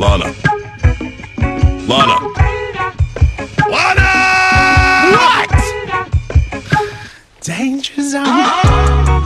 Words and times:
Lana. 0.00 0.32
Lana. 1.86 2.16
Lana! 3.68 4.08
What? 5.12 5.52
Danger 7.42 8.00
zone. 8.00 9.19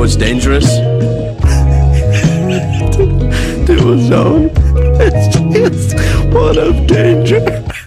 Know 0.00 0.04
it's 0.04 0.16
dangerous? 0.16 0.64
to 3.66 3.92
a 3.92 3.98
zone. 3.98 4.50
It's 4.98 5.36
just 5.36 5.94
one 6.32 6.58
of 6.58 6.86
danger. 6.86 7.79